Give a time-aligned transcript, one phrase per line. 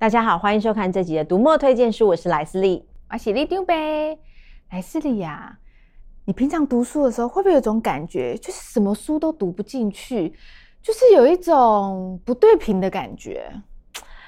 [0.00, 3.74] 大家好，欢迎收看这集的读墨推荐书，我是莱斯利，我是里长伯。
[4.70, 5.58] 莱斯利呀，
[6.24, 10.32] 你平常读书的时候会不会有种感觉，就是什么书都读不进去，
[10.80, 13.52] 就是有一种不对平的感觉？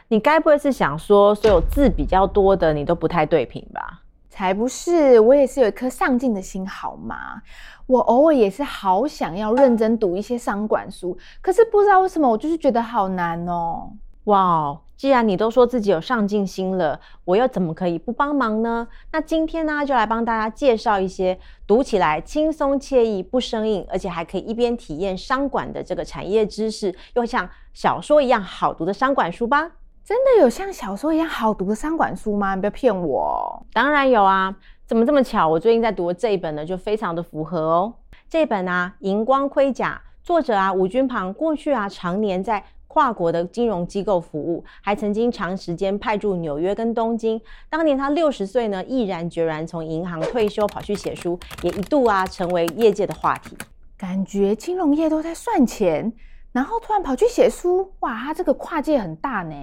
[0.09, 4.03] 你该不会是想说，所有字比较多的你都不太对平吧？
[4.29, 7.41] 才不是，我也是有一颗上进的心，好吗？
[7.87, 13.93] 我偶尔也是好想要认真读一些商管书，可是不知道为什么，我就是觉得好难哦。
[14.31, 18.87] 哇，既然你都说自己有上进心了，我又怎么可以不帮忙呢？
[19.11, 29.73] 那今天呢，就来帮大家介绍一些读起来轻松惬意、不生硬，而且还可以一边体验商管的这个产业知识，又像小说一样好读的商管书吧。
[30.05, 32.55] 真的有像小说一样好读的商管书吗？
[32.55, 33.67] 你不要骗我。
[33.73, 34.55] 当然有啊，
[34.87, 35.49] 怎么这么巧？
[35.49, 37.95] 我最近在读的这一本呢，就非常的符合哦。
[38.29, 42.65] 这本啊，荧光盔甲，作者啊，吴君庞，过去啊，常年在。
[42.93, 47.41] 跨国的金融机构服务，还曾经长时间派驻纽约跟东京。
[47.69, 53.57] 当年他六十岁呢，毅然决然从银行退休，跑去写书，也一度啊成为业界的话题。
[53.97, 56.13] 感觉金融业都在算钱，
[56.51, 59.55] 然后突然跑去写书，哇，他这个跨界很大呢。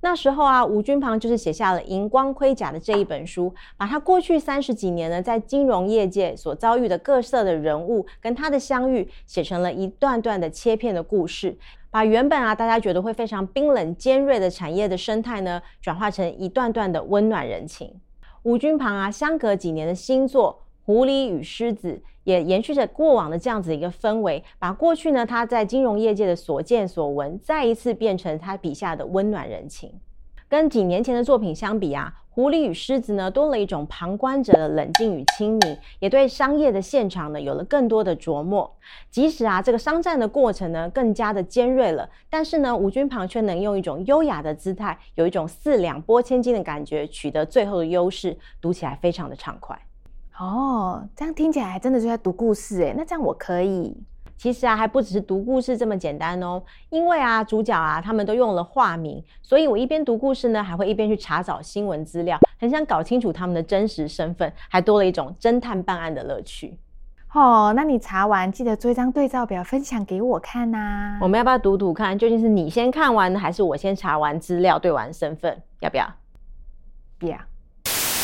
[0.00, 11.56] 那时候啊，吴君庞就是写下了《银光盔甲》的这一本书，把他过去三十几年呢在金融业界所遭遇的各色的人物跟他的相遇，写成了一段段的切片的故事。
[11.90, 18.00] 把原本啊，大家觉得会非常冰冷尖锐的产业的生态呢，转化成一段段的温暖人情。
[18.42, 29.92] 吴君庞啊，相隔几年的新作《狐狸与狮子》也延续着过往的这样子一个氛围，把过去呢他在金融业界的所见所闻，再一次变成他笔下的温暖人情。
[30.48, 38.72] 跟几年前的作品相比啊，《狐狸与狮子》呢多了一种旁观者的冷静与亲民，也对商业的现场呢有了更多的琢磨。
[39.10, 49.76] 即使啊这个商战的过程呢更加的尖锐了，但是呢吴君庞却能用一种优雅的姿态，有一种四两拨千斤的感觉，取得最后的优势，读起来非常的畅快。
[50.38, 53.96] 哦，这样听起来还真的是在读故事诶，那这样我可以。
[54.36, 56.62] 其实啊，还不只是读故事这么简单哦。
[56.90, 66.78] 因为啊，主角啊，他们都用了化名，所以我一边读故事呢，还会一边去查找新闻资料，很想搞清楚他们的真实身份，还多了一种侦探办案的乐趣。
[67.32, 71.18] 哦，那你查完记得做一张对照表分享给我看呐、啊。
[71.22, 75.62] 我们要不要读读看，究竟是你先看完呢，还是我先查完资料对完身份？
[75.80, 76.06] 要不要？
[77.18, 77.38] 不要。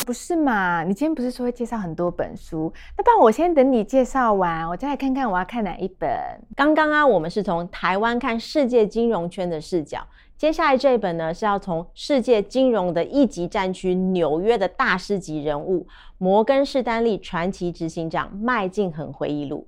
[0.03, 0.83] 不是嘛？
[0.83, 2.71] 你今天不是说会介绍很多本书？
[2.97, 6.09] 那不然我先等你介绍完，我再来看看我要看哪一本。
[6.55, 10.05] 刚刚啊，我们是从台湾看世界金融圈的视角，
[10.37, 15.87] 接下来这一本呢是要从世界金融的一级战区纽约的大师级人物
[16.17, 19.67] 摩根士丹利传奇执行长麦敬恒回忆录。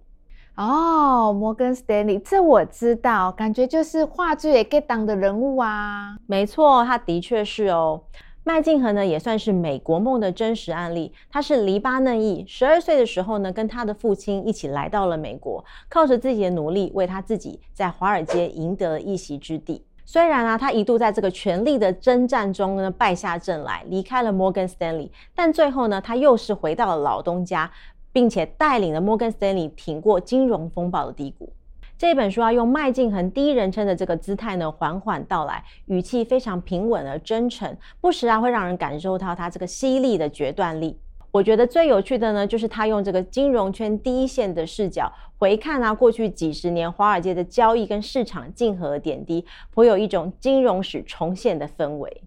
[0.55, 6.15] 哦，摩根斯丹利，这我知道，感觉就是话最会 get down 的人物啊。
[6.27, 8.01] 没错，他的确是哦。
[8.47, 11.11] 麦敬恒呢，也算是美国梦的真实案例。
[11.31, 19.83] 他是黎巴嫩裔，十二岁的时候呢，跟他的父亲一起来到了美国，靠着自己的努力，为他自己在华尔街赢得了一席之地。
[20.05, 27.71] 虽然啊，他一度在这个权力的征战中呢败下阵来，离开了摩根士丹利，但最后呢，他又是回到了老东家，
[28.13, 31.51] 并且带领了摩根士丹利挺过金融风暴的低谷。
[31.97, 40.99] 这本书啊，用麦敬恒第一人称的这个姿态呢，缓缓道来，语气非常平稳而真诚，不时啊会让人感受到他这个犀利的决断力。
[41.31, 52.23] 我觉得最有趣的呢，就是他用这个金融圈第一线的视角回看啊，过去几十年华尔街的交易跟市场竞合点滴，颇有一种金融史重现的氛围。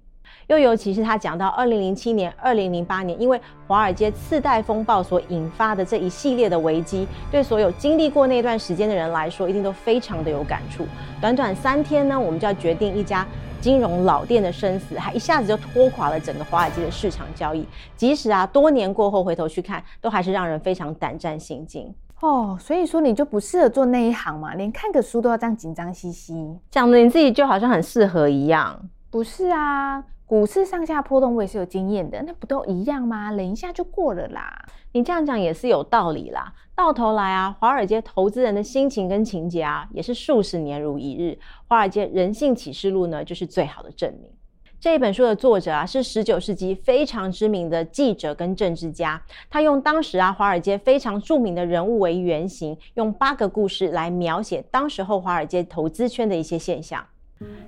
[0.48, 10.86] 又尤其是他讲到二零零七年、二零零八年，因为华尔街次贷风暴所引发的这一系列的危机，对所有经历过那段时间的人来说，一定都非常的有感触。
[11.20, 13.26] 短短三天呢，我们就要决定一家
[13.60, 17.66] 金融老店的生死，还一下子就拖垮了整个华尔街的市场交易。
[17.94, 21.94] 即使啊，多年过后回头去看，都还是让人非常胆战心惊。
[22.20, 28.88] 哦，所以说你就不适合做那一行嘛，连看个书都要这样紧张兮兮，讲的你自己就好像很适合一样。
[29.10, 30.02] 不是啊。
[30.28, 33.32] 股市上下波动，我也是有经验的，那不都一样吗？
[33.32, 34.62] 忍一下就过了啦。
[34.92, 36.52] 你这样讲也是有道理啦。
[36.74, 41.38] 到头来啊，华尔街投资人的心情跟情节啊，也是数十年如一日。
[41.66, 44.30] 华尔街人性启示录呢，就是最好的证明。
[44.78, 49.22] 这一本书的作者啊，是十九世纪非常知名的记者跟政治家。
[49.48, 57.02] 他用当时啊华尔街非常著名的人物为原型，用八个故事来描写当时候华尔街投资圈的一些现象。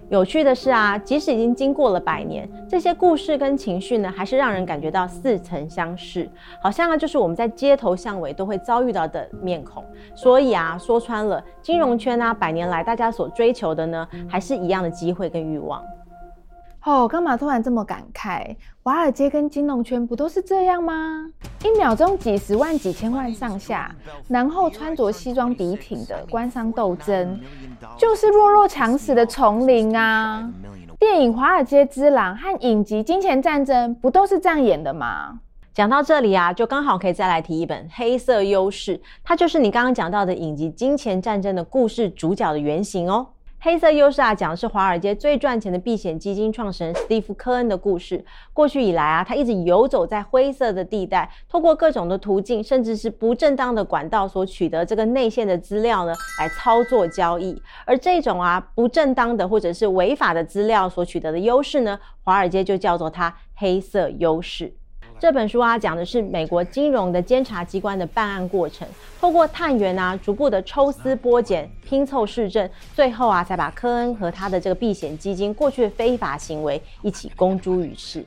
[0.08, 6.28] 有趣的是啊，即使已经经过了百年，这些故事跟情绪呢，还是让人感觉到似曾相识，
[6.60, 9.84] 好像啊，就是我们在街头巷尾都会遭遇到的面孔。
[10.16, 15.80] 所以啊，说穿了，金融圈啊，百年来大家所追求的呢，还是一样的机会跟欲望。
[16.82, 18.56] 哦，干嘛突然这么感慨？
[18.82, 21.30] 华尔街跟金融圈不都是这样吗？
[21.62, 23.94] 一秒钟几十万、几千万上下，
[24.28, 27.38] 然后穿着西装笔挺的官商斗争，
[27.98, 30.50] 就是弱肉强食的丛林啊！
[30.98, 35.38] 电影《华尔街之狼》和影集《金钱战争》不都是这样演的吗？
[35.74, 43.26] 讲到这里啊，就刚好可以再来提一本《黑色优势》，它就是你刚刚讲到的影集《金钱战争》的故事主角的原型哦。
[43.62, 48.24] 黑色优势啊，讲的是华尔街最赚钱的避险基金创始人史蒂夫·科恩的故事。
[48.54, 57.60] 过去以来啊，他一直游走在灰色的地带，透过各种的途径，甚至是不正当的管道所取得这个内线的资料呢，来操作交易。
[57.84, 64.72] 而这种啊不正当的或者是违法的资料所取得的优势呢，华尔街就叫做它黑色优势。
[65.20, 68.88] 这本书啊，讲的是美国金融的监察机关的办案过程，
[69.20, 78.24] 透过探员啊，逐步的抽丝剥茧，拼凑市政，最后啊，才把科恩和他的这个避险基金过去的非法行为一起公诸于世。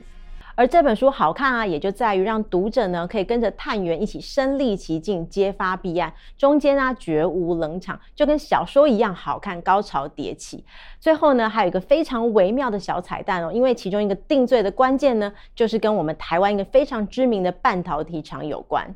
[0.56, 10.64] 而这本书好看啊，也就在于让读者呢可以跟着探员一起身历其境，揭发弊案，中间啊绝无冷场，就跟小说一样好看，高潮迭起。
[11.00, 18.94] 最后呢，还有一个非常微妙的小彩蛋哦，因为其中一个定罪的关键呢，就是跟我们台湾一个非常知名的半导体厂有关。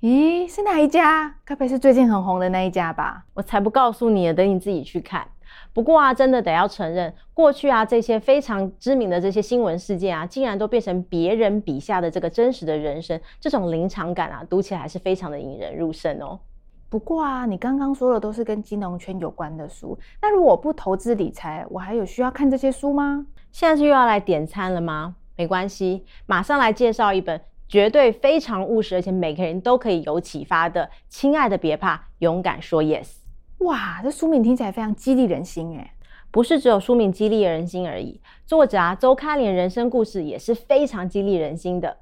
[0.00, 1.36] 咦，是哪一家？
[1.44, 3.24] 该不会是最近很红的那一家吧？
[3.32, 5.26] 我才不告诉你了，等你自己去看。
[5.76, 16.40] 不过啊，真的得要承认，过去啊这些非常知名的这些新闻事件啊，竟然都变成别人笔下的这个真实的人生，这种临场感啊，读起来还是非常的引人入胜哦。
[16.88, 23.26] 不过啊，你刚刚说的都是跟金融圈有关的书，那如果不投资理财，我还有需要看这些书吗？
[23.52, 25.16] 现在是又要来点餐了吗？
[25.36, 27.38] 没关系，马上来介绍一本
[27.68, 33.04] 绝对非常务实，而且每个人都可以有启发的《亲爱的别怕，勇敢说 yes》。
[33.58, 35.92] 哇，这书名听起来非常激励人心诶！
[36.30, 41.96] 不是只有书名激励人心而已，作者啊周开莲人生故事也是非常激励人心的。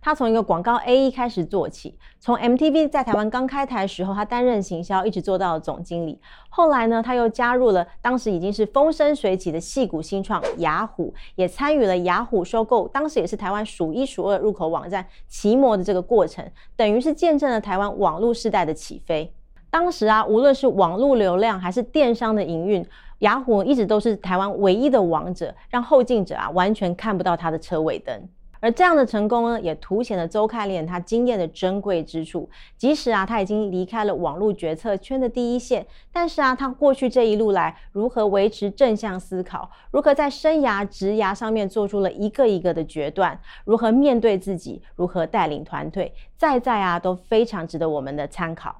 [0.00, 6.20] 他从一个广告 AE 开始做起，从 MTV 在台湾刚开台的时候，他担任行销，一直做到总经理。
[6.50, 19.32] 后来呢，他又加入了当时已经是风生水起的戏谷新创雅虎，也参与了雅虎收购，当时也是台湾数一数二入口网站奇摩的这个过程，等于是见证了台湾网络时代的起飞。
[19.70, 22.84] 当时啊，无论是网络流量还是电商的营运，
[23.18, 28.28] 雅虎一直都是台湾唯一的王者，让后进者啊完全看不到它的车尾灯。
[28.60, 32.50] 而这样的成功呢，也凸显了周开莲他经验的珍贵之处。
[32.76, 48.74] 即使啊，他已经离开了网络决策圈的第一线，但是啊，他过去这一路来如何维持正向思考，如何在生涯职涯上面做出了一个一个的决断，如何面对自己，如何带领团队，在在啊都非常值得我们的参考。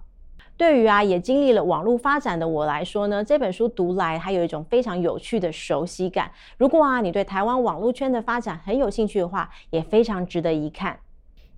[0.57, 6.31] 对于啊，也经历了网络发展的我来说呢，这本书读来还有一种非常有趣的熟悉感。
[6.57, 10.99] 如果啊，你对台湾网络圈的发展很有兴趣的话，也非常值得一看。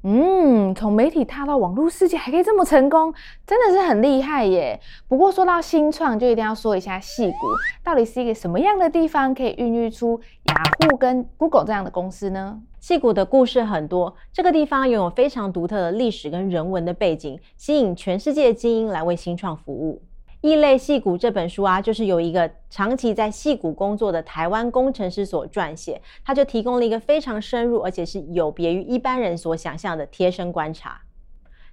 [0.02, 3.12] 嗯，从媒体踏到网络世界还可以这么成功，
[3.46, 4.80] 真的是很厉害耶。
[5.06, 7.48] 不过说到新创，就一定要说一下矽谷，
[7.84, 10.54] 到底是一个什么样的地方，可以孕育出雅
[10.88, 12.62] 虎跟 Google 这样的公司呢？
[12.80, 20.00] 戏谷的故事很多，这个地方拥有非常独特的历史跟人文的背景，吸引全世界精英来为新创服务。
[20.40, 31.02] 异类戏谷这本书啊，就是由一个长期在戏谷工作的台湾工程师所撰写，他就提供了一个非常深入，而且是有别于一般人所想象的贴身观察。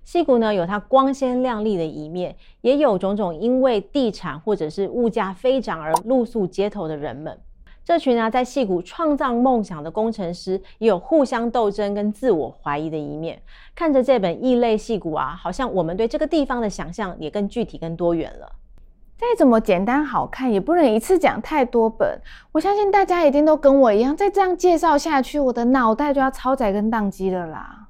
[0.03, 7.39] 戏谷呢，有它光鲜亮丽的一面，也有种种因为地产或者是物价飞涨而露宿街头的人们。
[7.87, 13.41] 这群啊，在戏谷创造梦想的工程师，也有互相斗争跟自我怀疑的一面。
[13.73, 18.51] 看着这本《异类戏谷》啊，好像我们对这个地方的想象也更具体、更多元了。
[19.17, 22.19] 再怎么简单好看，也不能一次讲太多本。
[22.51, 27.86] 我相信大家一定都跟我一样，再这样介绍下去，我的脑袋就要超载跟宕机了啦。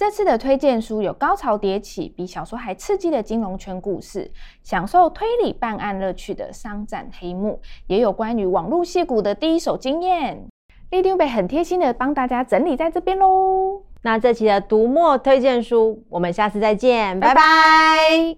[0.00, 10.42] 这次的推荐书有高潮迭起，比小说还刺激的金融圈故事，享受推理办案乐趣的商战黑幕，也有关于网络戏骨的第一手经验。
[10.88, 13.82] 立丁贝很贴心的帮大家整理在这边喽。
[14.00, 17.34] 那这期的读墨推荐书，我们下次再见，拜拜。
[17.34, 18.36] 拜拜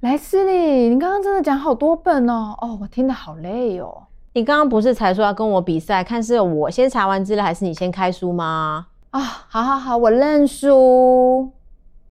[0.00, 4.08] 莱斯利，你刚刚真的讲好多本哦，哦，我听得好累哦。
[4.36, 8.86] 你刚刚不是才说要跟我比赛，看是我先查完资料，还是你先开书吗？
[9.10, 11.52] 啊、好好好，我认输。